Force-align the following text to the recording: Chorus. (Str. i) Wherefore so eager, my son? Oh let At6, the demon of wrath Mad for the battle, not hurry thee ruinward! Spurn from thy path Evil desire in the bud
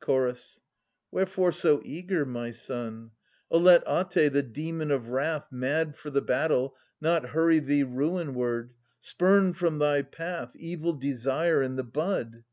Chorus. 0.00 0.40
(Str. 0.54 0.60
i) 0.60 0.60
Wherefore 1.10 1.52
so 1.52 1.82
eager, 1.84 2.24
my 2.24 2.50
son? 2.52 3.10
Oh 3.50 3.58
let 3.58 3.84
At6, 3.84 4.32
the 4.32 4.42
demon 4.42 4.90
of 4.90 5.10
wrath 5.10 5.48
Mad 5.52 5.94
for 5.94 6.08
the 6.08 6.22
battle, 6.22 6.74
not 7.02 7.26
hurry 7.26 7.58
thee 7.58 7.84
ruinward! 7.84 8.70
Spurn 8.98 9.52
from 9.52 9.78
thy 9.80 10.00
path 10.00 10.56
Evil 10.56 10.94
desire 10.94 11.62
in 11.62 11.76
the 11.76 11.84
bud 11.84 12.44